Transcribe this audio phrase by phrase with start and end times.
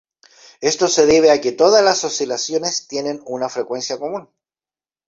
[0.61, 4.27] Esto se debe a que todas las oscilaciones tienen una frecuencia común.